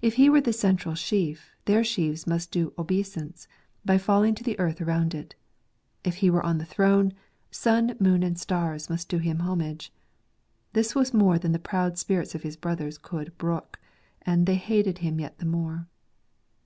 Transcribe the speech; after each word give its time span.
If 0.00 0.14
he 0.14 0.30
were 0.30 0.40
the 0.40 0.54
central 0.54 0.94
sheaf, 0.94 1.50
their 1.66 1.84
sheaves 1.84 2.26
must 2.26 2.50
do 2.50 2.72
obeisance, 2.78 3.46
by 3.84 3.98
falling 3.98 4.34
to 4.36 4.42
the 4.42 4.58
earth 4.58 4.80
around 4.80 5.14
it. 5.14 5.34
If 6.02 6.14
he 6.24 6.30
were 6.30 6.42
on 6.42 6.56
the 6.56 6.64
throne, 6.64 7.12
sun, 7.50 7.94
moon, 8.00 8.22
and 8.22 8.38
stars 8.40 8.88
must 8.88 9.10
do 9.10 9.18
him 9.18 9.40
homage. 9.40 9.92
This 10.72 10.94
was 10.94 11.12
more 11.12 11.38
than 11.38 11.52
the 11.52 11.58
proud 11.58 11.98
spirits 11.98 12.34
of 12.34 12.42
his 12.42 12.56
brethren 12.56 12.94
could 13.02 13.36
brook, 13.36 13.78
and" 14.22 14.46
they 14.46 14.54
hated 14.54 15.00
him 15.00 15.20
yet 15.20 15.36
the 15.36 15.44
more." 15.44 15.86